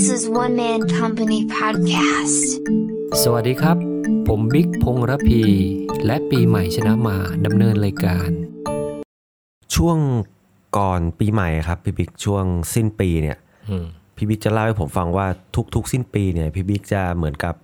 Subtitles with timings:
[0.00, 2.42] This is One Man Company Podcast.
[3.22, 3.76] สวัสดีครับ
[4.28, 5.42] ผมบิ๊กพงรพี
[6.06, 8.28] และปีใหม่ชนะมาดำเนินรายการ
[9.74, 9.98] ช่วง
[10.78, 12.44] ก่อนปีใหม่ครับพี่บิ๊กช่วง
[12.74, 13.38] สิ้นปีเนี่ย
[13.70, 13.84] อืม
[14.16, 15.26] พี่บิ๊กจะเล่าให้ผมฟังว่า
[15.74, 17.54] ทุกๆ สิ้นปีเนี่ยพี่บิ๊กจะเหมือนกับ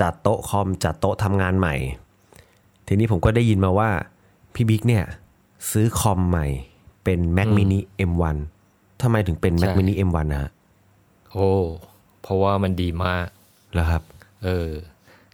[0.00, 1.74] จัดโต๊ะคอมจัดโต๊ะทำงานใหม่
[2.86, 3.90] ทีนี้ผมก็ได้ยินมาว่า
[4.54, 5.04] พี่บิ๊กเนี่ย
[5.70, 6.46] ซื้อคอมใหม่
[7.04, 7.78] เป็น Mac mini
[8.10, 8.36] M1
[9.02, 10.50] ทำไมถึงเป็น Mac ใช่ mini M1 นะฮะ
[11.36, 11.52] โอ้
[12.22, 13.26] เพราะว่ามันดีมาก
[13.74, 14.02] แล้วครับ
[14.44, 14.70] เออ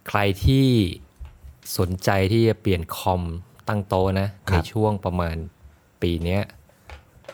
[0.07, 0.67] ใครที่
[1.77, 3.21] สนใจที่จะเปลี่ยนคอม
[3.67, 5.35] ตั้งโต๊ะนะครัในบช่วงประมาณ
[6.01, 6.41] ปีเนี้ย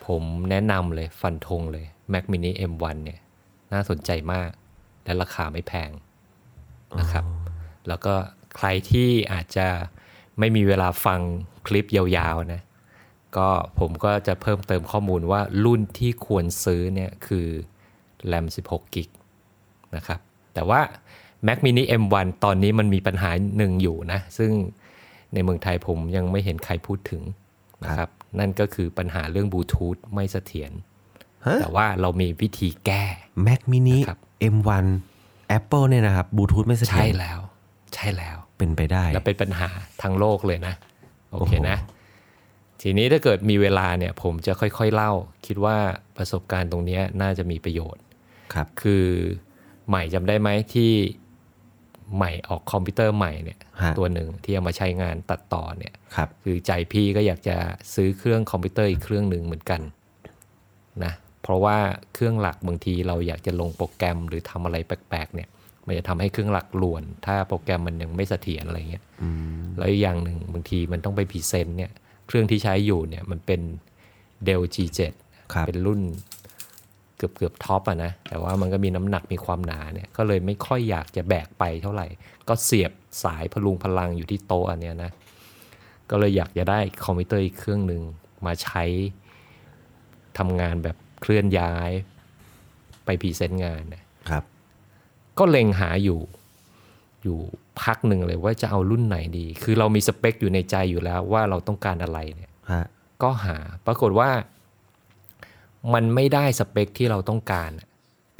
[0.05, 3.19] ผมแนะนำเลยฟันธงเลย Mac mini M1 เนี่ย
[3.73, 4.49] น่าสนใจมาก
[5.03, 5.91] และราคาไม่แพง
[6.99, 7.25] นะครับ
[7.87, 8.13] แล้วก็
[8.55, 9.67] ใครที่อาจจะ
[10.39, 11.19] ไม่มีเวลาฟัง
[11.67, 12.61] คลิปยาวๆนะ
[13.37, 13.47] ก็
[13.79, 17.47] ผมก็จะเพิ่มเติมข้อมูลว่ารุ่นที่ควรซื้อเนี่ยคือ
[18.31, 19.09] RAM 16 กิก
[19.95, 20.19] นะครับ
[20.53, 20.81] แต่ว่า
[21.47, 24.51] Mac mini M1 ตอนนี้มันมีปัญหาหนึ่งอยู่นะ ซึ่ง
[25.33, 27.21] ในเมืองไทยผมยังไม่เห็นใครพูดถึง
[27.83, 28.09] นะครับ
[28.39, 30.71] นั่นก็คือปัญหาเรื่องบลูทูธไม่เสถียร
[31.47, 33.03] ฮะแต่ว่าเรามีวิธีแก้
[33.47, 34.19] Mac mini ครับ
[34.55, 34.85] M1
[35.57, 37.39] Apple เนี่ยนะครับบลูทูธไม่เสถียรใช่แล้ว
[37.93, 39.69] ใช่แล้ว เป็นไปได้ และเป็นปัญหา
[40.01, 40.73] ทั้งโลกเลยนะ
[41.33, 41.77] โอเคนะ
[42.81, 45.11] ทีนี้ถ้าเกิดมีเวลาเนี่ยผมจะค่อยๆเล่า
[45.45, 45.77] คิดว่า
[46.17, 48.01] ประสบการณ์ตรงเนี้ยน่าจะมีประโยชน์
[48.53, 49.05] ครับ คือ
[49.89, 50.91] ใหม่จำได้ไหมที่
[52.15, 57.57] ใหม่ออกคอมพิวเตอร์ใหม่เนี่ยฮะตัวหนึ่งที่เอามาใช้งานตัดต่อเนี่ยครับคือใจพี่ก็อยากจะ
[57.93, 59.81] ซื้อเครื่องคอมพิวเตอร์อีกเครื่องหนึ่งเหมือนกัน
[61.03, 61.77] นะเพราะว่า
[62.13, 65.49] เครื่องหลักบางทีเราอยากจะลงโปรแกรมหรือทำอะไรแปลกๆเนี่ย
[65.85, 69.03] มันจะทำให้เครื่องหลักรวน ถ้าโปรแกรมมันยังไม่เสถียรอะไรเงี้ย
[69.77, 71.91] แล้วอีกอย่างหนึ่งบางทีมันต้องไป present เนี่ย
[72.27, 73.61] เครื่องที่ใช้อยู่เนี่ยมันเป็น
[74.47, 74.99] Dell G7
[75.53, 76.01] ครับเป็นรุ่น
[77.19, 82.07] เกือบเกือบ top อะนะแต่ว่ามันก็มีน้ำหนักมีความหนาเนี่ยก็เลยไม่ค่อยอยากจะแบกไปเท่าไหร่
[82.47, 82.91] ก็เสียบ
[83.23, 85.11] สายพะรุงพะรังอยู่ที่โต๊ะอันเนี้ยนะ
[86.09, 88.01] ก็เลยอยากจะได้คอมพิวเตอร์อีกเครื่องหนึ่ง
[88.45, 88.83] มาใช้
[90.37, 91.91] ทำงานแบบเคลื่อนย้าย
[93.05, 94.43] ไป present งานเนี่ยครับ
[95.37, 96.19] ก็เล็งหาอยู่
[97.23, 97.39] อยู่
[97.81, 102.85] พักหนึ่งเลยว่าจะเอารุ่นไหนดี คือเรามีสเปคอยู่ในใจอยู่แล้วว่าเราต้องการอะไรเนี่ยฮะ
[103.23, 104.29] ก็หาปรากฏว่า
[105.93, 107.87] มันไม่ได้สเปคที่เราต้องการอะ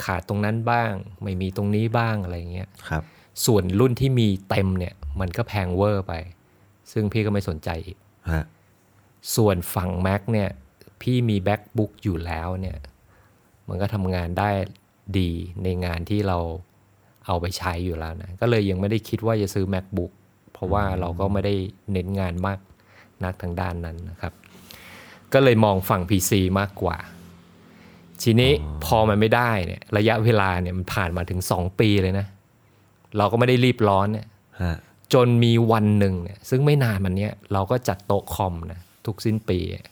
[0.03, 0.91] ขาดตรงนั้นบ้าง
[1.23, 3.03] ไม่มีตรงนี้บ้างอะไรเงี้ยครับ
[3.45, 6.13] ส่วนรุ่นที่มีเต็มเนี่ย มันก็แพงเวอร์ไป
[6.91, 7.97] ซึ่งพี่ก็ไม่สนใจอีก
[8.31, 8.45] ฮะ
[9.35, 10.49] ส่วนฝั่ง Mac เนี่ย
[11.01, 12.78] พี่มี MacBook อยู่แล้วเนี่ย
[13.67, 14.49] มันก็ทำงานได้
[15.19, 15.31] ดี
[15.63, 16.38] ในงานที่เรา
[17.25, 20.11] เอาไปใช้อยู่แล้วนะ ก็เลยยังไม่ได้คิดว่าจะซื้อ MacBook
[20.53, 21.55] เพราะว่าเราก็ไม่ได้
[21.91, 22.59] เน้นงานมาก
[23.23, 24.33] นักทางด้านนั้นนะครับ
[25.33, 26.97] ก็เลยมองฝั่ง PC มากกว่า
[28.24, 28.52] ทีนี้
[28.85, 32.25] พอมันไม่ได้เนี่ย ระยะเวลาเนี่ยมันผ่านมาถึง2ปีเลยนะ
[33.18, 34.28] เราก็ไม่ได้รีบร้อนเนี่ย
[34.62, 34.78] ฮะ
[35.13, 39.85] จนมีวันหนึ่งเนี่ยซึ่งไม่นานมันเนี้ยเราก็จัดโต๊ะคอมนะทุกสิ้นปีอะ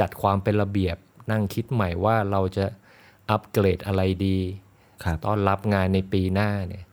[0.00, 0.96] จัดความเป็นระเบียบ
[1.30, 2.64] นั่งคิดใหม่ว่าเราจะ
[3.30, 4.38] อัปเกรดอะไรดี
[5.04, 6.84] ครับต้อนรับงานในปีหน้าเนี่ย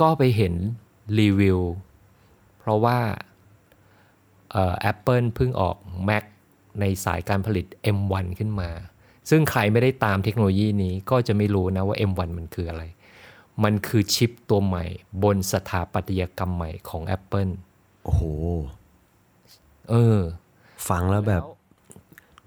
[0.00, 0.54] ก็ไปเห็น
[1.20, 1.60] รีวิว
[2.58, 2.98] เพราะว่า
[4.52, 5.76] เอ่อ Apple เพิ่งออก
[6.08, 6.24] Mac
[6.80, 7.66] ในสายการผลิต
[7.96, 8.70] M1 ขึ้นมา
[9.28, 12.82] ซึ่งใครไม่ได้ตามเทคโนโลยีนี้ก็จะไม่รู้นะว่า M1 มันคืออะไร
[13.64, 14.84] มันคือชิปตัวใหม่
[15.22, 17.52] บนสถาปัตยกรรมใหม่ของ Apple
[18.04, 18.22] โอ้โห
[19.90, 20.20] เออ
[20.88, 21.42] ฟังแล้วแบบ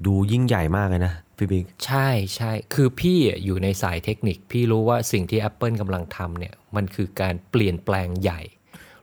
[0.06, 8.42] ดูยิ่งใหญ่มากเลยนะพี่บิ๊กใช่ใช่ คือพี่อะอยู่ในสายเทคนิค พี่รู้ว่าสิ่งที่ Apple กำลังทำเนี่ย มันคือการเปลี่ยนแปลงใหญ่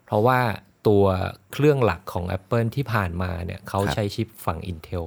[0.05, 0.41] เพราะว่า
[0.89, 1.05] ตัว
[1.53, 5.05] เครื่องหลักของ Apple ที่ผ่านมาเนี่ยเขาใช้ชิปฝั่ง Intel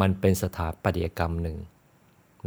[0.00, 1.58] มันเป็นสถาปัตยกรรมหนึ่ง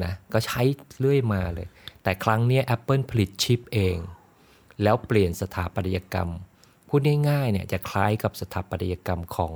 [0.03, 0.61] นะก็ใช้
[1.00, 1.67] เรื่อยมาเลย
[2.03, 3.97] แต่ครั้งเนี้ย Apple ผลิตชิปเอง
[4.83, 6.29] แล้วเปลี่ยนสถาปัตยกรรม
[6.88, 9.53] พูดง่ายๆเนี่ยจะคล้ายกับสถาปัตยกรรมของ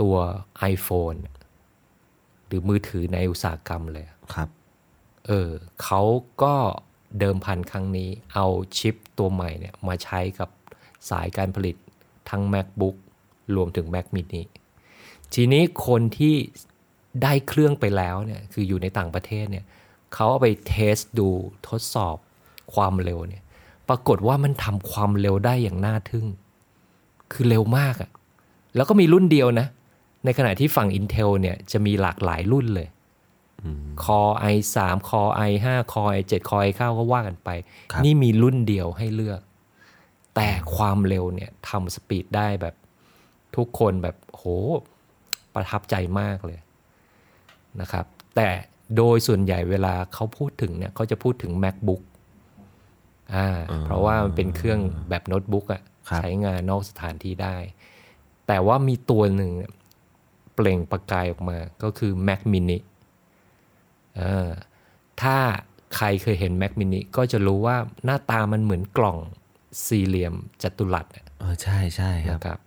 [0.00, 0.16] ตัว
[0.72, 1.18] iPhone
[2.46, 4.48] หรือมือถือในอุตสาหกรรมเลยครับ
[5.26, 5.50] เออ
[5.82, 6.02] เขา
[6.42, 6.54] ก็
[7.18, 8.46] เดิมพันครั้งนี้เอา
[8.78, 10.50] ชิปตัวใหม่เนี่ยมาใช้กับ
[11.10, 11.76] สายการผลิต
[12.30, 12.96] ทั้ง MacBook
[13.56, 14.42] รวมถึง Mac mini
[15.34, 16.36] ทีนี้คนที่
[17.22, 19.64] ได้เครื่องไปแล้วเนี่ยคืออยู่ในต่างประเทศเนี่ย
[20.14, 21.28] เขาเอาไปเทสดู
[21.68, 22.16] ทดสอบ
[22.74, 23.42] ความเร็วเนี่ย
[23.88, 26.26] ปรากฏว่ามันทำความเร็วได้อย่างน่าทึ่ง
[27.32, 28.10] คือเร็วมากอะ
[28.76, 29.66] แล้วก็มีรุ่นเดียวนะ
[30.24, 32.88] ในขณะที่ฝั่ง Intel เนี่ยจะมีหลากหลายรุ่นเลย
[34.04, 34.76] Core i3
[35.08, 37.48] Core i5 Core i7 Core i9 ก็ว่ากันไป
[37.92, 39.40] ครับนี่มีรุ่นเดียวให้เลือก
[40.36, 42.74] แต่ความเร็วเนี่ยทำสปีดได้แบบ
[43.56, 44.44] ทุกคนแบบโห
[45.54, 46.58] ประทับใจมากเลย
[47.80, 48.04] นะครับ
[48.36, 48.48] แต่
[48.96, 52.02] โดยส่วนใหญ่เวลาเขาพูดถึงเนี่ยเขาจะพูดถึง MacBook
[53.34, 53.48] อ่า
[53.84, 57.56] เพราะว่ามันเป็นเครื่องแบบโน้ตบุ๊กอะครับใช้งานนอกสถานที่ได้
[58.46, 59.52] แต่ว่ามีตัวหนึ่ง
[60.54, 62.78] เปล่งประกายออกมาก็คือ Mac mini
[64.16, 64.48] เออ
[65.22, 65.36] ถ้า
[65.96, 69.18] ใครเคยเห็น Mac mini ก็จะรู้ว่าหน้าตามันเหมือนกล่อง
[69.86, 72.58] สี่เหลี่ยมจัตุรัสอะเออใช่ใช่ครับนะครับ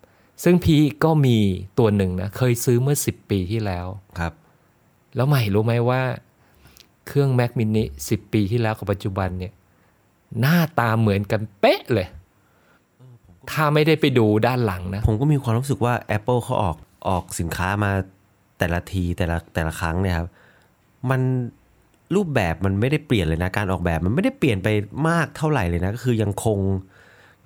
[0.43, 1.37] ซึ่งพี่ก็มี
[1.79, 3.87] ตัวหนึ่งนะ เคยซื้อเมื่อ 10 ปีที่แล้ว
[4.19, 4.33] ครับ
[5.15, 6.01] แล้วใหม่รู้ไหมว่า
[7.07, 9.53] เครื่อง Mac mini 10 ปีที่แล้วกับปัจจุบันเนี่ย
[10.39, 12.07] หน้าตาเหมือนกันเป๊ะเลย
[13.51, 16.77] ถ้าไม่ได้ไปดูด้านหลังนะ ผมก็มีความรู้สึกว่า Apple เขาออก
[17.07, 17.91] ออกสินค้ามา
[18.59, 20.27] แต่ละทีแต่ละแต่ละครั้งเนี่ยครับ
[21.09, 21.21] มัน
[22.15, 24.67] รูปแบบมันไม่ได้เปลี่ยนเลยนะ การออกแบบมันไม่ได้เปลี่ยนไป
[25.09, 26.59] มากเท่าไหร่เลยนะ ก็คือยังคง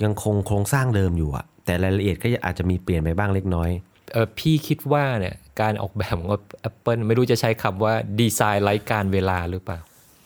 [0.04, 3.70] ยังคงโครงสร้างเดิมอยู่อะแต่รายละเอียดก็อาจจะมีเปลี่ยนไปบ้างเล็กน้อย
[4.14, 6.30] เออพี่คิดว่าเนี่ย การออกแบบของ
[6.70, 9.80] Apple ไม่รู้จะใช้คำว่าดีไซน์ไร้การเวลาหรือเปล่า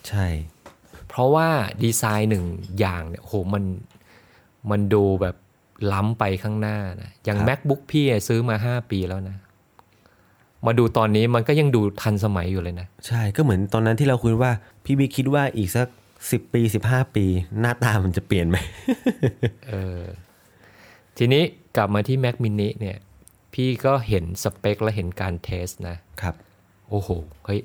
[0.07, 0.27] ใช่
[1.07, 1.49] เพราะว่า
[1.83, 2.45] ดีไซน์หนึ่ง
[2.79, 3.63] อย่างเนี่ยโหมัน
[4.71, 5.35] มันดูแบบ
[5.93, 9.37] ล้ำไปข้างหน้านะอย่าง MacBook พี่อะซื้อมา 5 ปีแล้วนะ
[10.65, 14.51] มาดูตอนนี้มันก็ยังดูทันสมัยอยู่เลยนะ ใช่ก็เหมือนตอนนั้นที่เราคุยว่า
[14.85, 15.87] พี่บิ๊กคิดว่าอีกสัก
[16.31, 17.25] สิบปีสิบห้าปี
[17.59, 18.57] หน้าตามันจะเปลี่ยนไหม
[19.69, 20.01] เออ
[21.17, 21.43] ทีนี้
[21.77, 22.97] กลับมาที่ Mac mini เนี่ย
[23.53, 26.35] พี่ก็เห็นสเปคและเห็นการเทสนะครับ
[26.89, 27.09] โอ้โห
[27.45, 27.61] เฮ้ย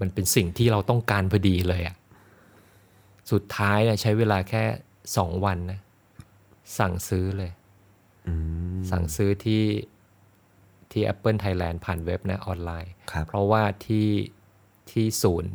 [0.00, 1.96] มันเป็นสิ่งที่เราต้องการพอดีเลยอะ
[3.32, 4.64] สุดท้ายนะใช้เวลาแค่
[5.16, 5.80] สองวันนะ
[6.78, 7.52] สั่งซื้อเลย
[8.90, 9.64] สั่งซื้อที่
[10.90, 14.08] ที่ Apple Thailand ผ่านเว็บนะออนไลน์ครับเพราะว่าที่
[14.90, 15.54] ที่ศูนย์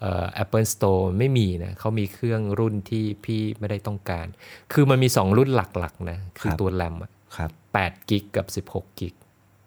[0.00, 4.26] เอ่อ Apple Store ไม่มีนะเขามีเครื่องรุ่นที่พี่ไม่ได้ต้องการ
[4.72, 9.14] คือมันมีสองรุ่นหลักๆนะ คือครับตัวแรมอะครับ 8กิกกับ 16กิก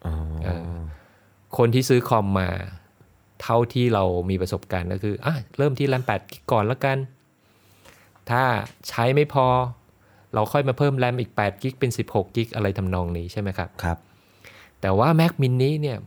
[0.06, 0.14] อ๋อ
[0.44, 0.60] เออ
[1.58, 2.50] คนที่ซื้อคอมมา
[3.42, 6.98] เท่าที่เรามีประสบการณ์ก็คืออะเริ่มที่แรม8กิกก่อนแล้วกัน
[8.30, 8.44] ถ้า
[8.90, 9.48] ใช้ไม่พอ
[10.34, 13.98] เราค่อยมาเพิ่มแรมอีก8กิกเป็น 16กิกอะไรทำนองนี้ใช่ไหมครับครับ
[14.82, 15.98] แต่ว่า Mac mini เนี่ย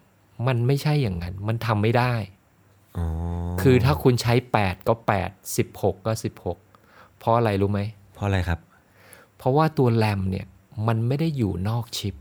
[0.47, 2.15] มันไม่ใช่อย่างนั้น มันทำไม่ได้
[2.97, 3.07] อ๋อ
[3.63, 4.95] คือถ้าคุณใช้ 8 ก็
[5.25, 6.13] 8 16 ก็
[6.67, 7.81] 16 เพราะอะไรรู้ไหม
[8.15, 8.61] เพราะอะไรครับ
[9.37, 10.47] เพราะว่าตัวแรมเนี่ย
[10.87, 12.15] มันไม่ได้อยู่นอกชิป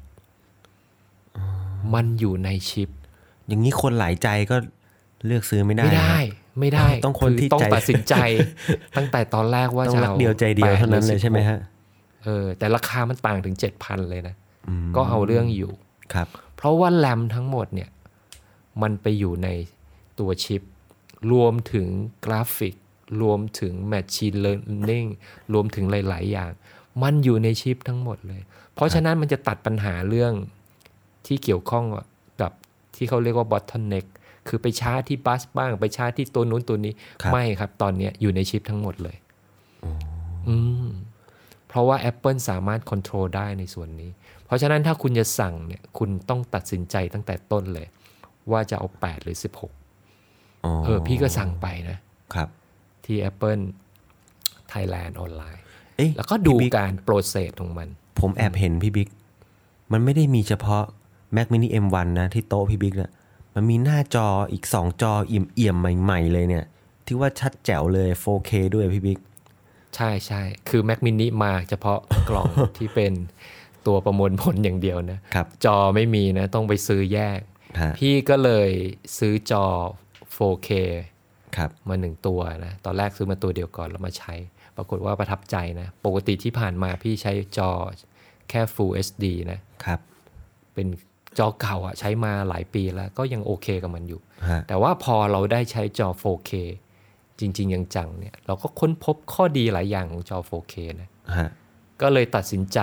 [1.93, 2.89] มันอยู่ในชิป
[3.47, 4.57] อย่างนี้คนหลายใจก็
[5.25, 8.15] เลือกซื้อไม่ได้ ไม่ได้นะไม่ได้ ต้องคนที่ต้องใจตัดสินใจ
[8.97, 11.59] ตั้งแต่ตอนแรกว่าต้องจะรักอาเดียวใจเดียว8เท่านั้นเลยใช่ไหมรือฮะ
[11.91, 14.35] 16เออ แต่ราคามันต่างถึง7,000เลยนะ
[14.95, 15.71] ก็เอาเรื่องอยู่
[16.13, 17.89] ครับ เพราะว่าแรมทั้งหมดเนี่ย
[18.81, 19.49] มันไปอยู่ใน
[20.19, 20.61] ตัวชิป
[21.31, 21.87] รวมถึง
[22.25, 22.75] กราฟิก
[23.21, 25.07] รวมถึง Machine Learning
[25.53, 26.51] รวมถึงหลาย ๆ อย่าง
[27.03, 28.41] มันอยู่ในชิปทั้งหมดเลย
[28.73, 30.33] เพราะฉะนั้นมันจะตัดปัญหาเรื่อง
[31.27, 31.85] ที่เกี่ยวข้อง
[32.41, 32.51] กับ
[32.95, 34.05] ที่เขาเรียกว่า bottleneck
[34.47, 39.17] คือไปช้าที่บัสบ้าง ไปช้าที่ตัวนู้นตัวนี้ครับไม่ครับ ตอนเนี้ยอยู่ในชิปทั้งหมดเลย
[40.47, 40.87] อืม
[41.67, 44.11] เพราะว่า Apple สามารถค o n t r o l ได้ในส่วนนี้
[44.45, 47.87] เพราะฉะนั้นถ้าคุณจะสั่งเนี่ย คุณต้องตัดสินใจตั้งแต่ต้นเลย
[48.51, 49.37] ว่าจะเอา 8 หรือ
[50.01, 51.97] 16อ๋อเออพี่ก็สั่งไปนะ
[52.33, 52.49] ครับ
[53.05, 53.63] ที่ Apple
[54.71, 55.64] Thailand ออนไลน์เอ๊ะ
[56.17, 57.87] แล้วก็ดูพี่บิ๊กการโปรเซสของมัน
[58.19, 59.09] ผมแอบเห็นพี่บิ๊ก
[59.91, 60.83] มันไม่ได้มีเฉพาะ
[61.35, 63.11] Mac mini M1 นะ ที่โต๊ะพี่บิ๊กนะ
[63.55, 66.65] มันมีหน้าจออีก 2 จอเอี่ยมๆใหม่ ๆ เลยเนี่ย
[67.05, 69.19] ที่ว่าชัดแจ๋วเลย 4K ด้วยพี่บิ๊ก
[69.95, 71.99] ใช่ใช่คือ Mac mini มาเฉพาะ
[72.29, 73.13] กล่องที่เป็น
[73.87, 77.39] ตัวประมวลผลอย่างเดียวนะครับจอไม่มีนะ ต้องไปซื้อแยก
[77.81, 78.69] ฮะพี่ก็เลย
[79.17, 79.65] ซื้อจอ
[80.37, 80.69] 4K
[81.57, 84.33] ครับมาหนึ่งตัวนะ ตอนแรกซื้อมาตัวเดียวก่อนแล้วมาใช้
[84.77, 87.71] ปรากฏว่าประทับใจนะ ปกติที่ผ่านมาพี่ใช้จอ
[88.49, 89.99] แค่ Full HD นะครับ
[90.73, 90.87] เป็น
[91.39, 96.51] จอเก่าอะใช้มาหลายปีแล้วก็ยังโอเคกับมันอยู่ฮะแต่ว่าพอเราได้ใช้จอ 4K
[97.39, 101.49] จริง ๆ ยังจังเนี่ย เราก็ค้นพบข้อดีหลายอย่างของจอ 4K นะฮะ
[102.01, 102.79] ก็เลยตัดสินใจ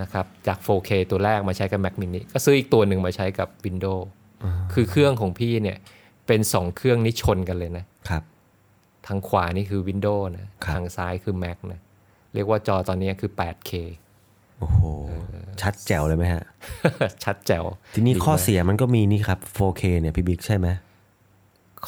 [0.00, 4.04] นะครับจาก 4K ตัวแรกมาใช้กับ Mac mini ก็ซื้ออีกตัวหนึ่งมาใช้กับ Windows
[4.74, 5.78] คือเครื่องของพี่เนี่ย
[6.26, 8.22] เป็นสองเครื่องนี้ชนกันเลยนะครับ
[9.06, 11.80] ทางขวานี่คือ Windows นะครับทางซ้ายคือ Mac นะ
[12.34, 13.72] เรียกว่าจอตอนนี้คือ 8K
[14.58, 14.80] โอ้โห
[15.62, 16.44] ชัดแจ๋วเลยไหมฮะ
[17.24, 20.68] ชัดแจ๋ว ทีนี้ดีข้อมากเสียมันก็มีนี่ครับ 4K เนี่ยพี่บิ๊กใช่ไหม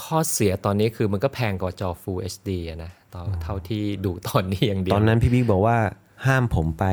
[0.00, 5.76] ข้อเสียตอนนี้คือมันก็แพงกว่าจอ Full HD อะนะต่อเท่าที่ดูตอนนี้อย่างเดียว ตอนนั้นพี่บิ๊กบอกว่า
[6.26, 6.84] ห้ามผมไป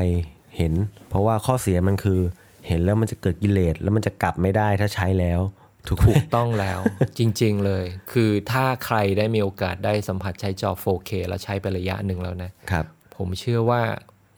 [0.56, 0.72] เห็น
[1.08, 2.20] เพราะว่าข้อเสียมันคือ
[2.66, 5.40] เห็นแล้วมันจะเกิดกิเลสแล้วมันจะกลับไม่ได้ถ้าใช้แล้ว
[5.88, 6.80] ถูกไหมถูกต้องแล้ว
[7.18, 12.84] จริง ๆ เลย คือถ้าใครได้มีโอกาสได้สัมผัสใช้จอ 4K แล้วใช้ไประยะหนึ่งแล้วนะครับ
[13.16, 13.82] ผมเชื่อว่า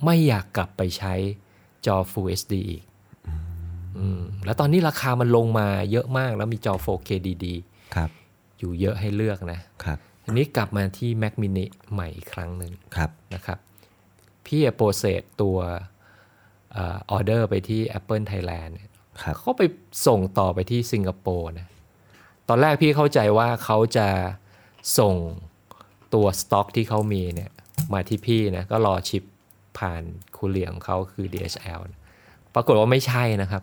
[0.04, 1.14] ไม่อยากกลับไปใช้
[1.86, 2.82] จอ Full HD อีก
[3.98, 7.10] อืมแล้วตอนนี้ราคามันลงมาเยอะมากแล้วมีจอ 4K
[7.46, 7.54] ดีๆ
[7.94, 13.58] ครับอยู่เยอะให้เลือกนะครับอันนี้กลับมาที่ Mac mini ใหม่อีกครั้งหนึ่งครับนะครับ
[14.46, 15.58] พี่ process ตัว
[16.72, 16.78] เอ
[17.12, 18.72] อเดอร์ไปที่ Apple Thailand
[19.18, 19.62] เนี่ยครับเขาไป
[20.06, 21.66] ส่งต่อไปที่สิงคโปร์นะ
[22.48, 24.08] ตอนแรกพี่เข้าใจว่าเขาจะ
[24.98, 25.14] ส่ง
[26.14, 27.50] ตัวสต็อกที่เขามีเนี่ย
[27.92, 29.22] มาที่พี่นะก็รอ ship
[29.78, 30.02] ผ่าน
[30.36, 32.00] courier ของเขาคือ DHL นะ
[32.54, 33.62] ปรากฏว่าไม่ใช่นะครับ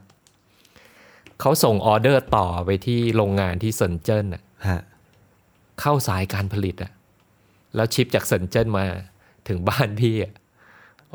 [1.41, 4.81] เขาส่งออเดอร์ต่อไปที่โรงงานที่เซินเจิ้นน่ะฮะ
[5.81, 6.91] เข้าสายการผลิตอะ
[7.75, 8.85] แล้ว ship จากเซินเจิ้นมา
[9.47, 10.33] ถึงบ้านพี่อะ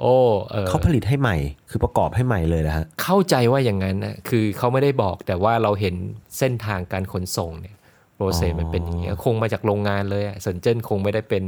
[0.00, 0.14] โอ้
[0.50, 1.36] เออเขาผลิตให้ใหม่
[1.70, 5.94] คือประกอบให้ใหม่เลยนะฮะ เข้าใจว่าอย่างนั้นนะคือเขาไม่ได้บอกแต่ว่าเราเห็น
[6.38, 7.76] เส้นทางการขนส่งเนี่ย
[8.16, 11.44] process มันเป็นอย่างเงี้ยคงมาจากโรงงานเลยอะเซินเจิ้นคงไม่ได้เป็น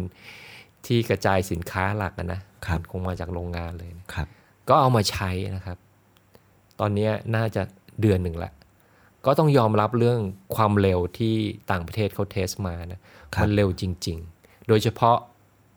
[0.87, 4.27] ที่กระจายสินค้าหลักอะนะครับมันคงมาจากโรงงานเลยนะครับ
[4.69, 5.79] ก็เอามาใช้นะครับ
[6.81, 7.63] ตอนเนี้ยน่าจะ
[8.01, 8.53] เดือนหนึ่งละ
[9.27, 10.21] ก็ต้องยอมรับเรื่อง
[10.57, 11.35] ความเร็วที่
[11.71, 13.01] ต่างประเทศเขาเทสมานะ
[13.35, 15.17] ครับมันเร็วจริง ๆ โดยเฉพาะ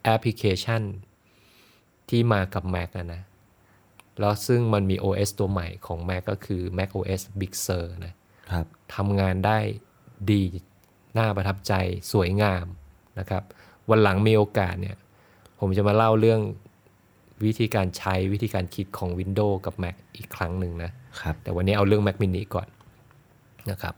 [0.04, 0.82] แอปพลิเคชัน
[2.10, 3.22] ที่มากับ Mac อะนะ
[4.20, 8.14] แล้วซึ่งมันมี OS ตัวใหม่ของ Mac ก็คือ Mac OS Big Sur นะ
[8.52, 9.60] ครับทำงานได้
[10.32, 10.44] ดี
[11.18, 11.74] น่าประทับใจ
[12.12, 12.66] สวยงาม
[13.20, 13.44] นะครับ
[13.90, 14.98] วันหลังมีโอกาสเนี่ย
[15.60, 16.42] ผมจะมาเล่าเรื่อง
[17.46, 22.68] วิธีการใช้วิธีการคิดของ Windows กับ Mac อีกครั้งหนึ่งนะครับ แต่วันนี้เอาเรื่อง Mac mini ก่อน
[23.72, 23.96] นะครับ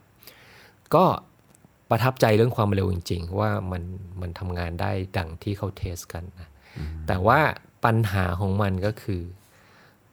[0.96, 1.06] ก็
[1.90, 3.84] ประทับใจเรื่องความเร็วจริง ๆ ว่ามัน
[4.22, 6.50] มันทำงานได้ดังที่เขาเทสกันนะ
[7.08, 7.40] แต่ว่า
[7.88, 9.22] ปัญหาของมันก็คือ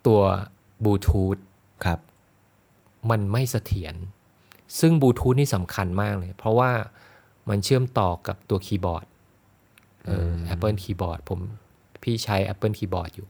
[0.07, 0.21] ตัว
[0.85, 1.37] บลูทูธ
[1.85, 1.99] ครับ
[3.11, 3.95] มันไม่เสถียร
[4.81, 6.71] ซึ่งบลูทูธนี่สำคัญมากเลย เพราะว่า
[7.49, 9.07] มันเชื่อมต่อกับตัวคีย์บอร์ด
[10.07, 11.41] เออ Apple คีย์บอร์ดผม
[12.03, 13.29] พี่ใช้ Apple คีย์บอร์ดอยู่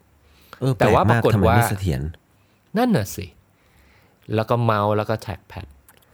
[0.60, 2.00] เออแต่ว่าปลกมปรากฏทำไมว่าไม่เสถียร
[2.78, 3.26] นั่นน่ะสิ
[4.34, 5.66] แล้วก็เมาส์แล้วก็แทร็กแพด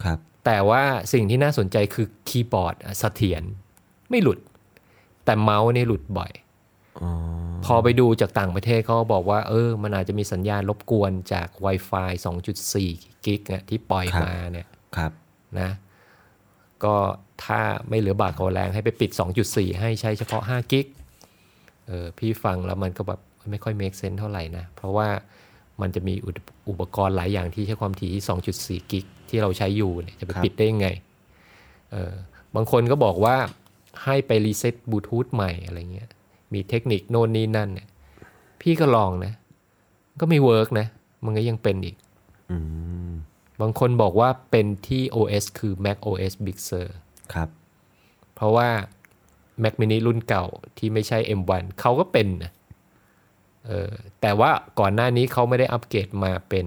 [0.05, 0.83] ครับ แต่ว่า
[1.13, 3.43] สิ่งที่น่าสนใจคือคีย์บอร์ดอะเสถียร
[4.11, 4.39] ไม่หลุด
[5.25, 6.50] แต่เมาส์นี่หลุดบ่อยอ๋อ
[7.65, 12.11] พอไปดูจากต่างประเทศเขาก็บอกว่า เออ มันอาจจะมีสัญญาณรบกวนจาก Wi-Fi
[12.67, 15.13] 2.4 กิกอะที่ปล่อยมาเนี่ยครับ
[15.61, 15.71] นะ
[16.85, 16.95] ก็
[17.45, 19.11] ถ้าไม่เหลือบ่ากว่าแรงให้ไปปิด
[19.45, 20.87] 2.4 ให้ใช้เฉพาะ 5 กิก
[21.89, 25.09] เออพี่ฟังแล้วมันก็แบบไม่ค่อย make sense เท่าไหร่นะ เพราะว่า
[25.81, 26.39] มันจะมีอุป
[26.69, 28.25] อุปกรณ์หลายอย่างที่ใช้ความถี่ที่
[28.83, 30.89] 2.4 กิกที่เราใช้อยู่เนี่ยจะไปครับปิดได้ยังไง
[31.93, 32.13] เออ
[32.55, 33.37] บางคนก็บอกว่า
[34.05, 36.11] ให้ไป reset บลูทูธใหม่อะไรเงี้ย
[36.55, 37.89] มีเทคนิคโน่นนี่นั่นเนี่ย
[38.61, 39.33] พี่ก็ลองนะ
[40.21, 40.87] ก็ไม่ work นะ
[41.25, 41.97] มันก็ยังเป็นอีก
[42.51, 42.59] อื
[43.11, 43.13] ม
[43.61, 46.89] บางคนบอกว่าเป็นที่ OS คือ Mac OS Big Sur
[47.35, 47.49] ครับ
[48.35, 48.69] เพราะว่า
[49.63, 50.45] Mac mini รุ่นเก่า
[50.79, 52.53] ที่ไม่ใช่ M1 เขาก็เป็นนะ
[53.67, 53.91] เออ
[54.21, 56.67] แต่ว่าก่อนหน้านี้เขาไม่ได้อัปเกรดมาเป็น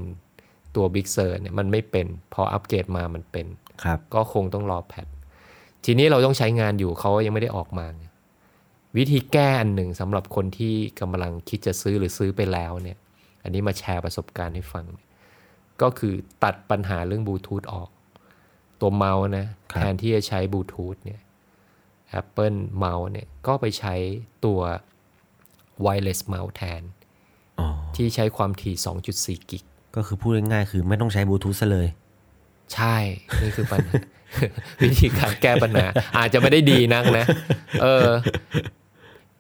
[0.76, 3.46] ตัว Big Sur เนี่ยมันไม่เป็น พออัปเกรดมามันเป็น
[3.84, 5.08] ครับ ก็คงต้องรอ patch
[5.86, 8.03] ทีนี้เราต้องใช้งานอยู่เขายังไม่ได้ออกมาไง
[8.98, 12.98] วิธีแก้อันหนึ่งสำหรับคนที่กำลังคิดจะซื้อหรือซื้อไปแล้วเนี่ย
[13.44, 14.86] อันนี้มาแชร์ประสบการณ์ให้ฟัง
[15.82, 17.90] ก็คือตัดปัญหาเรื่องบลูทูธออก
[18.82, 21.22] ตัวเมาส์นะครับแทนที่จะใช้บลูทูธเนี่ย
[22.20, 23.96] Apple เมาส์เนี่ยก็ไปใช้
[24.46, 24.60] ตัว
[25.86, 26.82] wireless mouse แทน
[27.60, 28.76] อ๋อที่ใช้ความถี่
[29.14, 29.64] 2.4 กิก
[29.96, 31.88] ก็คือพูดง่ายๆ คือไม่ต้องใช้บลูทูธซะเลย
[32.74, 32.96] ใช่
[33.42, 33.94] นี่คือปัญหา
[34.84, 35.86] วิธีการแก้ปัญหา
[36.18, 37.26] อาจจะไม่ได้ดีนักนะ
[37.82, 38.10] เออ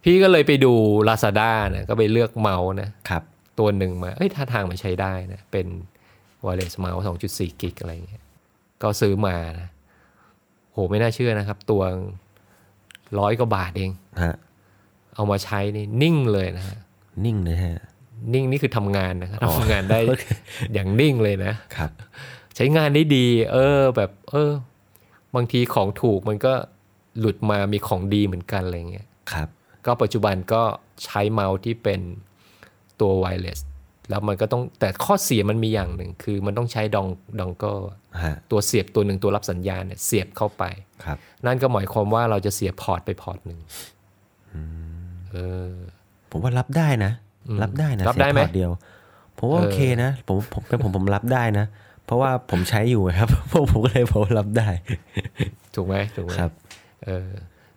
[0.04, 0.74] พี่ก็เลยไปดู
[1.08, 3.24] Lazada นะก็ไปเลือกเมาส์นะครับ
[3.60, 5.68] ตัวหนึ่งมา เอ้ยท่าทางมันใช้ได้นะ เป็น
[6.46, 8.24] wireless mouse 2.4กิกอะไรเงี้ย
[8.84, 9.68] ก็ซื้อมานะ
[10.72, 11.82] โหไม่น่าเชื่อนะครับ ตัว
[13.20, 13.92] ร้อยกว่าบาทเอง
[14.24, 14.36] ฮะ
[15.16, 16.78] เอามาใช้นี่นิ่งเลยนะฮะ
[17.26, 17.82] นิ่งเลยฮะ
[18.34, 20.26] นิ่งนี่คือทำงานนะครับอ๋อทำงานได้โอเค
[20.74, 21.92] อย่างนิ่งเลยนะ ครับ
[22.56, 24.52] ใช้งานได้ดี เออ แบบ เออ
[25.36, 26.54] บางทีของถูกมันก็
[27.20, 29.50] หลุดมามีของดีเหมือนกันอะไรเงี้ย ครับ
[29.86, 30.62] ก็ปัจจุบันก็
[31.04, 32.02] ใช้เมาส์ที่เป็น
[33.02, 33.60] ตัว wireless
[34.10, 37.08] แล้วมันก็ต้องแต่ข้อเสียมันมีอย่างหนึ่ง คือมันต้องใช้ dongle
[37.40, 37.72] dongle ก็
[38.24, 40.64] ฮะตัวเสียบตัวหนึ่งตัวรับสัญญาณเนี่ยเสียบเข้าไป
[41.06, 43.60] ครับ นั่นก็หมายความว่าเราจะเสียบ port ไป port หนึ่ง
[45.32, 45.38] เอ
[45.70, 45.74] อ
[46.32, 47.12] ผมว่ารับได้นะ
[47.48, 48.72] อืมรับได้นะรับได้ไหมเสียงพอร์ตเดียว
[49.38, 51.66] ผมว่าเออโอเคนะ ผมผมเป็นผมผมรับได้นะ
[52.06, 54.70] เพราะว่าผมใช้อยู่ครับผมผมก็เลยผมรับได้
[55.76, 56.52] ถูกไหมถูกไหมครับ
[57.06, 57.30] เออ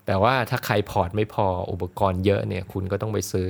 [0.06, 3.48] แต่ว่าถ้าใครพอร์ตไม่พออุปกรณ์เยอะเนี่ย คุณก็ต้องไปซื้อ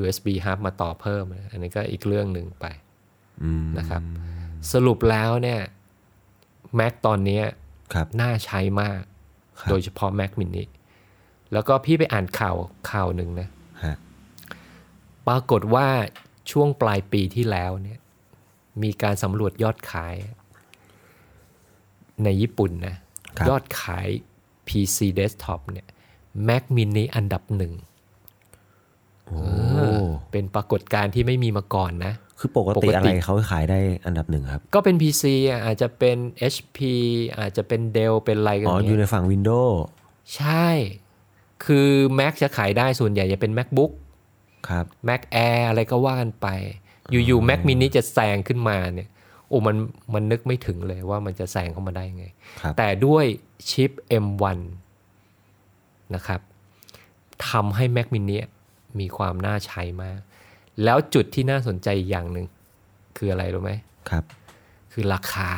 [0.00, 2.66] USB hub มาต่อเพิ่ม อันนี้ก็อีกเรื่องหนึ่งไป
[3.42, 4.02] อืมนะครับ
[4.72, 5.60] สรุปแล้วเนี่ย
[6.78, 7.44] Mac ตอนเนี้ย
[7.94, 9.00] ครับน่าใช้มาก
[9.60, 10.64] ครับโดยเฉพาะ Mac mini
[11.52, 12.56] แล้วก็พี่ไปอ่านข่าว
[12.90, 13.48] ข่าวหนึ่งนะ
[13.84, 13.96] ฮะ
[15.28, 15.88] ปรากฏว่า
[16.50, 17.98] ช่วงปลายปีที่แล้วเนี่ย
[18.82, 20.14] มีการสำรวจยอดขาย
[22.24, 22.96] ในญี่ปุ่นนะ
[23.38, 24.08] ครับยอดขาย
[24.68, 25.86] PC desktop เนี่ย
[26.48, 27.72] Mac mini อันดับหนึ่ง
[29.26, 29.38] โอ้
[30.30, 36.16] เป็นปรากฏการณ์ที่ไม่มีมาก่อนนะ คือปกปติกติอะไรเขาขายได้อันดับหนึ่งครับ ก็เป็น PC อะอาจจะเป็น
[36.54, 36.78] HP
[37.38, 39.74] อาจจะเป็น Dell เป็นอะไรกันอ๋อเงี้อยู่ยในฝั่ง Windows
[40.36, 40.68] ใช่
[41.64, 43.92] คือ Mac จะขายได้ส่วนใหญ่จะเป็น MacBook
[44.68, 46.46] ครับ Mac Air อะไรก็ว่ากันไป
[47.10, 49.08] อยู่ๆ Mac mini จะแซงขึ้นมาเนี่ย
[49.48, 49.76] โอ้มัน
[50.14, 52.26] มันนึกไม่ถึงเลยว่ามันจะแซงเข้ามาได้ไง
[52.60, 53.24] ครับแต่ด้วย
[53.70, 53.90] ชิป
[54.24, 54.58] M1
[56.14, 56.40] นะครับ
[57.48, 58.36] ทำให้ Mac mini
[59.00, 60.18] มีความน่าใช้มาก
[60.84, 62.46] แล้วจุดที่น่าสนใจอีกอย่างหนึ่ง
[63.16, 63.72] คืออะไรรู้ไหม
[64.10, 64.24] ครับ
[64.92, 65.50] คือราคา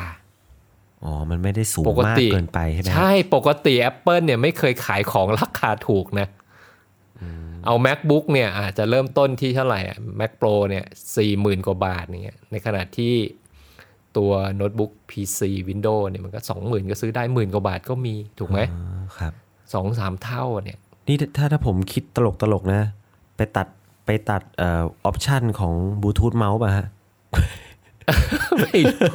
[1.03, 6.27] อ๋อ มันไม่ได้สูงปกมากติเกินไปใช่ไหมใช่ ปกติ Apple เนี่ยไม่เคยขายของราคาถูกนะ
[7.65, 10.85] เอา MacBook เนี่ยอาจจะเริ่มต้นที่เท่าไหร่อะ Mac Pro เนี่ย
[11.17, 13.13] สี่หมื่นกว่าบาทเนี่ยในขณะที่
[14.17, 19.33] ตัวโน้ตบุ๊ก PC Windows เนี่ยมันก็สองหมื่นก็ซื้อได้หมื่นกว่าบาทก็มีถูกไหมอ๋อครับ
[19.73, 22.81] สองสามเท่าเนี่ยนี่ถ้าถ้าผมคิดตลกตลกๆนะ
[23.37, 23.67] ไปตัด
[24.05, 26.87] ไปตัดเอ่อออปชันของบลูทูธเมาส์ป่ะฮะ
[28.61, 29.13] ไม่รู้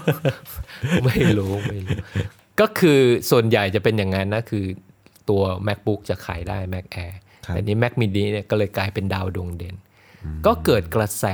[1.04, 1.96] ไม่รู้ไม่รู้
[2.60, 4.64] ก็คือส่วนใหญ่จะเป็นอย่างนั้นนะ คือ
[5.30, 7.14] ตัว MacBook จะขายได้ Mac Air
[7.46, 9.76] ครับแต่นี้ Mac mini เนี่ยก็เลยกลายเป็นดาวดวงเด่น
[10.46, 11.24] ก็เกิดกระแส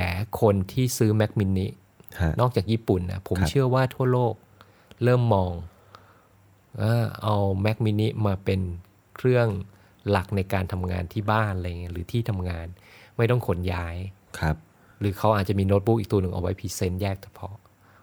[0.41, 1.75] คนที่ซื้อ Mac mini ฮะ
[2.39, 4.33] นอกจากญี่ปุ่นนะผมครับเชื่อว่าทั่วโลก
[5.03, 5.51] เริ่มมอง
[6.81, 7.35] ว่าเอา
[7.65, 8.61] Mac mini มาเป็น
[9.15, 9.47] เครื่อง
[10.09, 12.67] หลักในการทำงานที่บ้านอะไรเงี้ยหรือที่ทำงาน
[13.17, 13.95] ไม่ต้องขนย้าย
[14.39, 14.55] ครับ
[14.99, 17.55] หรือเขาอาจจะมีโน้ตบุ๊กอีกตัวหนึ่งเอาไว้พรีเซนต์แยกเฉพาะ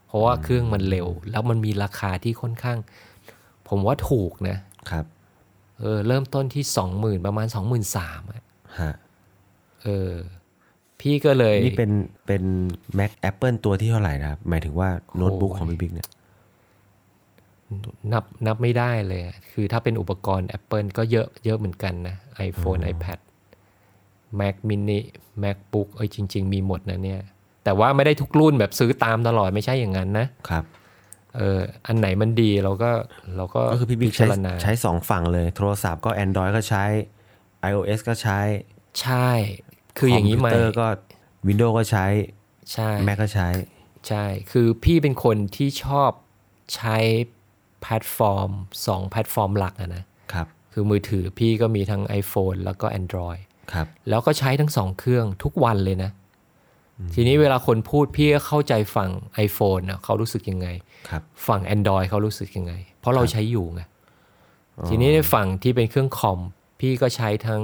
[0.07, 2.79] เพราะว่าเครื่องมันเร็ว แล้วมันมีราคาที่ค่อนข้าง
[3.69, 4.57] ผมว่าถูกนะ
[4.91, 5.05] ครับ
[5.81, 8.23] เออเริ่มต้นที่สองหมื่นประมาณสองหมื่นสาม
[8.81, 8.95] ฮะ
[9.83, 10.13] เออ
[11.00, 11.91] พี่ก็เลย นี่เป็น
[12.26, 12.43] เป็น
[12.99, 16.09] Mac Apple ตัวที่เท่าไหร่นะครับ หมายถึงว่าโน้ตบุ๊กของพี่บิ๊กเนี่ย
[18.12, 22.17] นับนับไม่ได้เลยอะคือถ้าเป็นอุปกรณ์ Apple ก็เยอะเยอะเหมือนกันนะ
[22.49, 23.19] iPhone iPad
[24.41, 24.99] Mac mini
[25.43, 27.20] MacBook เอ้ยจริง ๆ มีหมดนะเนี่ย
[27.64, 30.64] แต่ว่าไม่ได้ทุกรุ่นแบบซื้อตามตลอดไม่ใช่อย่างนั้นนะครับ
[31.37, 32.90] เอออันไหนมันดีเราก็
[33.37, 36.85] เราก็ก็คือพี่บิ๊กพิใช้จารณาใช้สองฝั่งเลย โทรศัพท์ก็ Android ก็ใช้
[37.70, 38.40] iOS ก็ใช้
[39.01, 39.29] ใช่
[39.98, 40.87] คืออย่างนี้ไหมคอมพิวเตอร์ก็
[41.48, 42.06] Windows ก็ใช้
[42.72, 43.48] ใช่ Mac ก็ใช้
[44.09, 46.11] ใช่ คือพี่เป็นคนที่ชอบ
[46.74, 46.96] ใช้
[47.82, 48.50] แพลตฟอร์ม
[48.87, 53.40] สองแพลตฟอร์มหลักอะนะครับ คือมือถือพี่ก็มีทั้ง iPhone แล้วก็ Android
[53.72, 56.11] ครับ แล้วก็ใช้ทั้งสองเครื่องทุกวันเลยนะ
[57.14, 59.11] ทีนี้เวลาคนพูดพี่ก็เข้าใจฝั่ง
[59.46, 60.68] iPhone นะเขารู้สึกยังไง
[61.09, 63.82] ครับ ฝั่ง Android เขารู้สึกยังไง เพราะเราใช้อยู่ไง
[64.88, 66.40] ทีนี้ในฝั่งที่เป็นเครื่องคอม
[66.80, 67.62] พี่ก็ใช้ทั้ง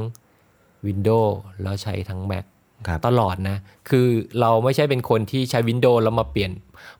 [0.86, 2.44] Windows แล้วใช้ทั้ง Mac
[2.86, 3.56] ครับตลอดนะ
[3.88, 4.06] คือ
[4.40, 6.52] เราไม่ใช่เป็นคนที่ใช้ Windows แล้วมาเปลี่ยน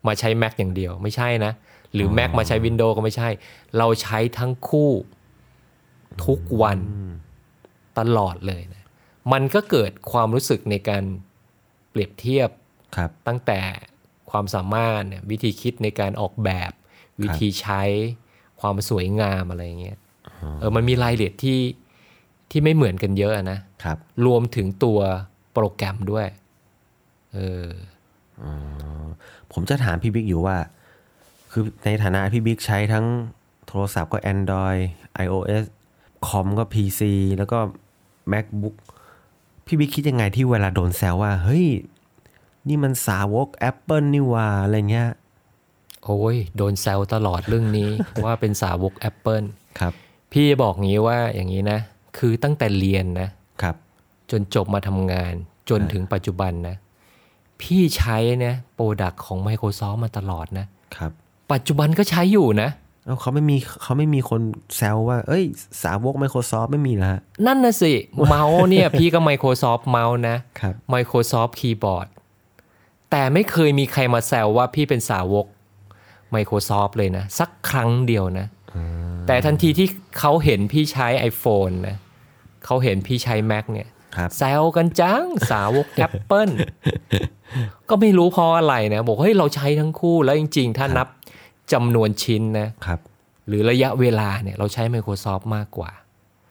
[0.07, 1.53] มาใช้ Mac อย่างเดียวไม่ใช่นะ
[1.95, 3.29] หรือ Mac มาใช้ Windows ก็ไม่ใช่
[3.79, 4.91] เราใช้ทั้งคู่
[6.27, 6.79] ทุกวัน
[7.99, 8.85] ตลอดเลยนะ
[9.33, 11.05] มันก็เกิดความรู้สึกในการ
[11.91, 12.49] เปรียบเทียบ
[12.97, 13.61] ครับตั้งแต่
[14.31, 16.71] ความสามารถเนี่ยวิธีคิดในการออกแบบ
[17.23, 17.83] วิธีใช้
[18.61, 19.99] ความสวยงามอะไรเงี้ย
[20.61, 21.59] เออมันมีรายละเอียดที่
[22.53, 24.99] ที่ไม่เหมือนกันเยอะอะนะครับ รวมถึงตัว
[25.53, 26.27] โปรแกรมด้วย
[27.33, 27.67] เออ
[29.53, 30.57] ผมจะถามพี่บิ๊กอยู่ว่า
[31.51, 33.07] คือในฐานะพี่บิ๊กใช้ทั้ง
[33.67, 34.83] โทรศัพท์ก็ Android
[35.25, 35.65] iOS
[36.27, 37.01] คอมก็ PC
[37.37, 37.59] แล้วก็
[38.33, 38.77] MacBook
[39.67, 41.67] พี่บิ๊กคิดยังไงที่เวลาโดนแซวว่า เฮ้ย
[42.69, 45.11] นี่มันสาวก Apple นี่หว่าอะไรเงี้ย
[46.05, 47.91] โอ้ย โดนแซวตลอดเรื่องนี้
[48.25, 49.47] ว่าเป็นสาวก Apple
[49.81, 49.93] ครับ
[50.33, 51.79] พี่จะบอกงี้ว่าอย่างนี้นะ
[52.19, 53.29] คือตั้งแต่เรียนนะ
[53.63, 53.77] ครับ
[54.31, 55.35] จนจบมาทำงาน
[55.71, 56.77] จนถึงปัจจุบันนะ
[57.63, 61.13] พี่ใช้นะโปรดักของ Microsoft มาตลอดนะครับ
[61.53, 62.71] ปัจจุบันก็ใช้อยู่นะ
[63.05, 64.41] เอ้าเขาไม่มีเขาไม่มีคน
[64.77, 65.45] แซวว่า เอ้ย
[65.83, 67.93] สาวก Microsoft ไม่มีนะฮะนั่นนะสิ
[68.29, 72.09] เมาส์เนี่ย พี่ก็ Microsoft เมาส์นะครับ Microsoft Keyboard
[73.11, 75.47] แต่ไม่เคยมีใครมาแซวว่าพี่เป็นสาวก
[76.35, 78.47] Microsoft เลยนะ สักครั้งเดียวนะ
[79.27, 81.97] แต่ทันทีที่เขาเห็นพี่ใช้ iPhone นะ
[82.65, 86.53] เขาเห็นพี่ใช้ Mac เนี่ยครับแซวกันจังสาวก Apple
[87.89, 91.09] ก็ไม่รู้เพราะอะไรนะ บอกเฮ้ยเราใช้ทั้งคู่แล้วจริง ๆ ถ้านับ
[91.73, 93.01] จำนวนชิ้นนะครับ
[93.49, 95.91] หรือระยะเวลาเนี่ยเราใช้ Microsoft มากกว่า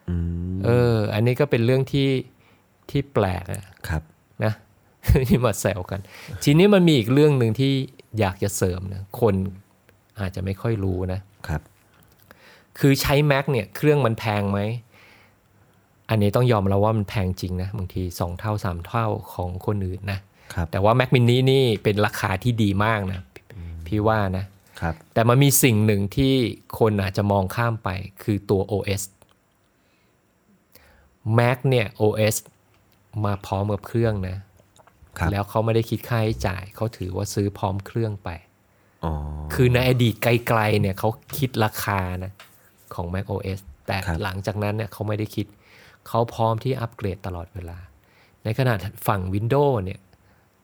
[0.10, 0.16] อื
[0.54, 2.10] มเออ อันนี้ก็เป็นเรื่องที่
[2.90, 4.04] ที่แปลกอะครับ
[4.44, 4.54] นะ
[5.30, 6.00] ที่มาแซวกัน
[6.44, 7.74] ทีนี้มันมีอีกเรื่องหนึ่งที่
[8.20, 9.34] อยากจะเสริมนะคน
[10.20, 11.62] อาจจะไม่ค่อยรู้นะครับ
[12.80, 14.60] คือใช้ Mac เนี่ย เครื่องมันแพงไหม
[16.12, 20.20] อันนี้ต้องยอมแล้วว่ามันแพงจริงนะ บางทีสองเท่าสามเท่าของคนอื่นนะ
[20.54, 23.20] ครับแต่ว่า Mac mini นี่เป็นราคาที่ดีมากนะ
[23.88, 24.46] พี่ว่านะ
[24.82, 26.34] ครับแต่มันมีสิ่งหนึ่งที่
[26.80, 27.90] คนอาจจะมองข้ามไป
[28.24, 29.04] คือตัว OS
[31.38, 32.36] Mac เนี่ย OS
[33.26, 34.38] มาพร้อมกับเครื่องนะ
[35.18, 38.30] ครับแล้วเขาไม่ได้คิดค่าใช้จ่าย เขาถือว่าซื้อพร้อมเครื่องไป
[39.04, 39.14] อ๋อ
[39.54, 42.32] คือในอดีตไกลๆเนี่ยเขาคิดราคานะ
[42.94, 45.46] ของ Mac OS แต่ครับหลังจากนั้นเนี่ยเขาไม่ได้คิด
[46.08, 47.78] เขาพร้อมที่อัปเกรดตลอดเวลา
[48.44, 48.74] ในขณะ
[49.08, 50.00] ฝั่ง Windows เนี่ย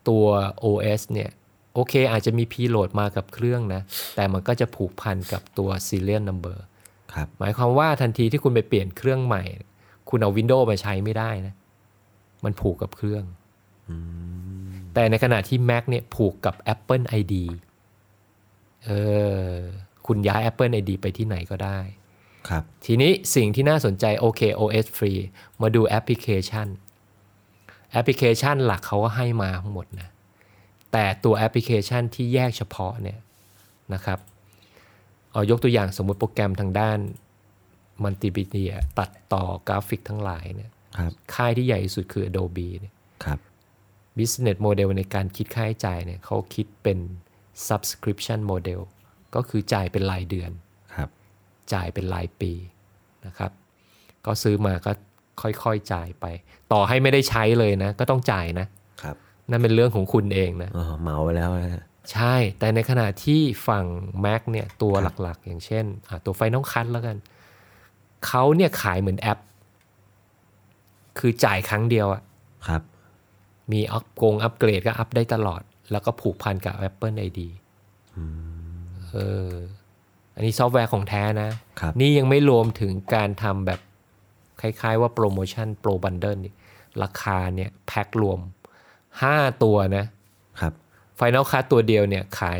[0.07, 0.25] ตัว
[0.63, 1.29] OS เนี่ย
[1.73, 3.81] โอเค อาจจะมี preload มากับเครื่องนะ
[4.15, 6.57] แต่มันก็จะผูกพันกับตัว serial number
[7.13, 9.43] ครับหมายความว่าทันทีที่คุณไปเปลี่ยนเครื่องใหม่
[10.09, 11.53] คุณเอา Windows มาใช้ไม่ได้นะ
[12.45, 13.23] มันผูกกับเครื่อง
[14.93, 17.35] แต่ในขณะที่ Mac เนี่ยผูกกับ Apple ID
[18.85, 18.89] เอ
[19.49, 19.51] อ
[20.07, 21.79] คุณย้าย Apple ID ไปที่ไหนก็ได้
[22.49, 25.19] ครับทีนี้สิ่งที่น่าสนใจโอเค OS ฟรี
[25.61, 26.67] มาดูแอปพลิเคชัน
[27.91, 30.09] แอปพลิเคชันหลักเขาก็ให้มาทั้งหมดนะ
[30.91, 33.19] แต่ตัวแอปพลิเคชันที่แยกเฉพาะเนี่ย
[33.93, 34.19] นะครับ
[35.31, 36.99] เอายกตัวอย่างสมมุติโปรแกรมทางด้าน
[38.03, 42.93] มัลติมีเดียตัดต่อกราฟิกทั้งหลายเนี่ยครับค่ายที่ใหญ่ที่สุดคือ Adobe เนี่ย
[43.25, 43.39] ครับ
[44.17, 46.97] business model ในการคิดค่าใช้จ่ายเนี่ยเขาคิดเป็น
[47.67, 48.81] subscription model
[49.35, 50.66] ก็คือจ่ายเป็นรายเดือนครับ
[51.73, 52.51] จ่ายเป็นรายปี
[53.25, 53.51] นะครับ
[54.25, 54.91] ก็ซื้อมาก็
[55.41, 56.25] ค่อยๆจ่ายไป
[56.73, 58.67] ต่อให้ไม่ได้ใช้เลยนะ ก็ต้องจ่ายนะ
[59.01, 59.15] ครับ
[59.49, 63.85] นั่นเป็นเรื่องของคุณเองนะอ๋อเหมาไปแล้วนะฮะใช่ แต่ในขณะที่ฝั่ง
[64.25, 67.17] Mac เนี่ยตัวหลักๆ อย่างเช่นอะตัว Final Cut แล้วกัน
[68.27, 69.39] เขาเนี่ยขายเหมือนแอป
[71.19, 72.21] คือจ่ายครั้งเดียวอะ
[72.67, 72.81] ครับ
[73.71, 77.39] มีอัปกงอัปเกรดก็อัปได้ตลอด แล้วก็ผูกพันกับ Apple ID
[79.11, 79.49] เออ
[80.37, 83.79] อันนี้ซอฟต์แวร์ของแท้นะครับนี่ยังไม่รวมถึงการทำแบบ
[84.61, 86.37] คล้ายๆว่าโปรโมชั่นโปร bundle
[87.03, 88.39] ราคาเนี่ยแพ็ครวม
[89.01, 90.05] 5 ตัวนะ
[90.61, 90.73] ครับ
[91.15, 92.59] ไฟน a ลคั t ตัวเดียวเนี่ยขาย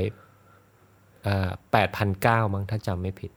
[1.72, 3.32] แปดพันเก้ามั้งถ้าจำไม่ผิด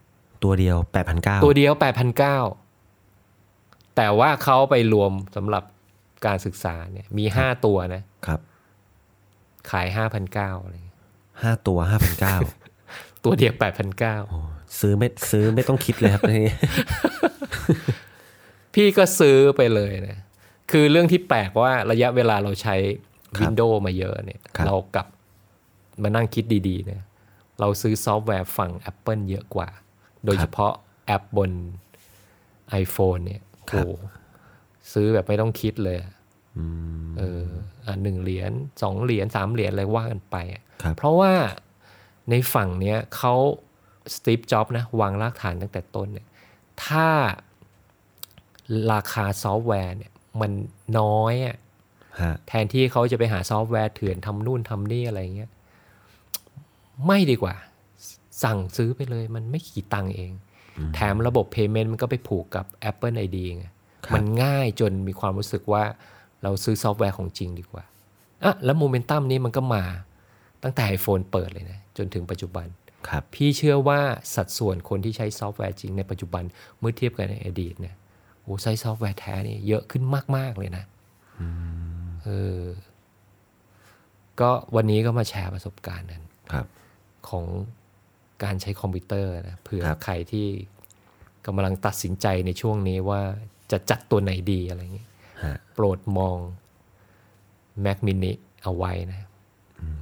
[0.44, 2.38] ตัวเดียวแปดพันเก้าตัวเดียวแปดพันเก้า
[3.96, 5.64] แต่ว่าเขาไปรวมสำหรับ
[6.26, 8.40] การศึกษาเนี่ยมีห้าตัวนะครับ
[9.70, 10.98] ขายห้าพันเก้าอะไรเงี้ย
[11.42, 12.36] ห้าตัวห้าพันเก้า
[13.24, 14.16] ตัวเดียวแปดพันเก้า
[14.80, 16.54] ซื้อไม่ซื้อไม่ต้องคิดเลยครับนี่
[18.74, 20.18] พี่ก็ซื้อไปเลยนะ
[20.70, 22.76] คือเรื่องที่แปลกว่าระยะเวลาเราใช้
[23.40, 25.06] Windows มาเยอะเนี่ยครับเรากลับ
[26.02, 27.02] มานั่งคิดดีๆเนี่ย
[27.60, 29.68] เราซื้อซอฟต์แวร์ฝั่ง Apple เยอะกว่า
[30.24, 30.72] โดยเฉพาะ
[31.06, 31.50] แอปบน
[32.82, 33.82] iPhone เนี่ยโอ้
[34.92, 36.12] ซื้อแบบไม่ต้องคิดเลยอะ
[37.18, 37.44] เออ
[37.86, 38.52] อะหนึ่งเหรียญ
[38.82, 41.32] สองเหรียญสามเหรียญอะไรว่ากันไปอะครับเพราะว่า
[42.30, 43.34] ในฝั่งเนี้ยเขา
[44.14, 46.26] สตีฟจ็อบส์นะวางรากฐานตั้งแต่ต้นเนี่ย
[46.84, 47.08] ถ้า
[48.92, 50.52] ราคาซอฟต์แวร์เนี่ยมัน
[50.98, 51.56] น้อยอะ
[52.20, 55.50] ฮะแทนที่เขาจะไปหาซอฟต์แวร์เถื่อนทำนู่นทำนี่อะไรเงี้ย
[57.06, 57.54] ไม่ดีกว่า
[58.42, 60.32] สั่งซื้อไปเลยมันไม่กี่ตังค์เอง
[60.94, 63.66] แถมระบบ Payment มันก็ไปผูกกับ Apple ID ไง
[64.14, 65.84] มันง่ายจนมีความรู้สึกว่า
[66.42, 67.84] เราซื้อซอฟต์แวร์ของจริงดีกว่า
[68.44, 69.84] อะแล้วโมเมนตัมนี้มันก็มา
[70.62, 72.66] ตั้งแต่ iPhone เปิดเลยนะ จนถึงปัจจุบัน
[73.08, 74.00] ครับพี่เชื่อว่า
[74.34, 76.44] สัดส่วนคนที่ใช้ซอฟต์แวร์จริงในปัจจุบัน
[76.78, 77.94] เมื่อเทียบกับในอดีตเนี่ย
[78.42, 80.02] โอ้ใช้ซอฟต์แวร์แท้นี่เยอะขึ้น
[80.36, 80.84] มาก ๆ เลยนะ
[82.24, 82.28] เอ
[82.60, 82.62] อ
[84.40, 86.66] ก็วันนี้ก็มาแชร์ประสบการณ์นั้นครับ
[87.28, 87.46] ของ
[88.44, 90.46] การใช้คอมพิวเตอร์นะเผื่อครับใครที่
[91.46, 93.20] กำลังตัดสินใจในช่วงนี้ว่า
[93.72, 95.06] จะจัดตัวไหนดีอะไรอย่างนี้
[95.44, 96.38] ฮะโปรดมอง
[97.84, 99.20] Mac mini เอาไว้นะ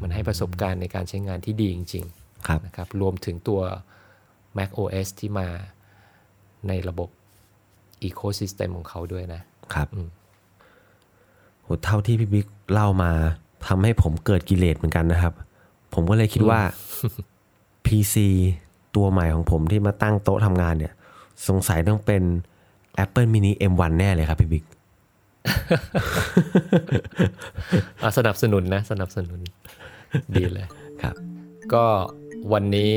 [0.03, 3.61] มันให้ประสบการณ์ในการใช้งานที่ดีจริงๆครับนะครับรวมถึงตัว
[4.57, 5.49] Mac OS ที่มา
[6.69, 7.09] ในระบบ
[8.09, 9.41] Ecosystem ของเขาด้วยนะ
[9.75, 9.88] ครับ
[11.62, 13.11] โหเท่าที่พี่บิ๊กเล่ามา
[13.67, 15.35] ทำให้ผมเกิดกิเลสเหมือนกันนะครับ
[15.95, 16.61] ผมก็เลยคิดว่า
[17.87, 18.17] PC
[18.97, 20.93] ตัวใหม่ของผมที่มาตั้งโต๊ะทำงานเนี่ย
[21.49, 22.23] สงสัยต้องเป็น
[23.05, 24.78] Apple mini M1 แน่เลยครับพี่บิ๊กอะ
[28.19, 29.41] สนับสนุนนะ สนับสนุน
[30.35, 30.67] ดีเลย
[31.03, 31.15] ครับ
[31.75, 31.85] ก็
[32.53, 32.93] วันนี้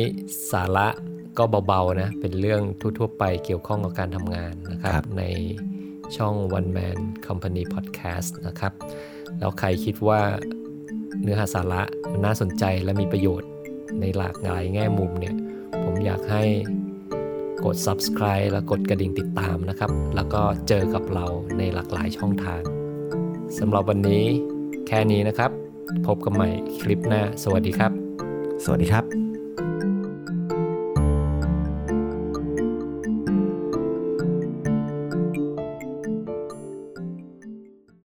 [0.52, 0.88] สาระ
[1.38, 2.62] ก็เบาๆนะ เป็นเรื่อง
[2.98, 5.24] ทั่วๆไปเกี่ยวข้องกับการทำงานนะครับครับใน
[6.18, 8.74] ช่อง One Man Company Podcast นะครับ
[9.40, 10.22] แล้วใครคิดว่า
[11.22, 13.50] เนื้อหาสาระมันน่าสนใจและมีประโยชน์
[14.02, 15.36] ในหลากหลายแง่มุมเนี่ย
[15.84, 16.44] ผมอยากให้
[17.66, 21.26] กด subscribe และกดกระดิ่งติดตามนะครับ แล้วก็เจอกับเรา
[21.58, 22.62] ในหลากหลายช่องทาง
[23.60, 24.26] สำหรับวันนี้
[24.88, 25.52] แค่นี้นะครับ
[26.08, 26.50] พบกันใหม่
[26.82, 27.92] คลิปหน้า สวัสดีครับ
[28.64, 29.31] สวัสดีครับ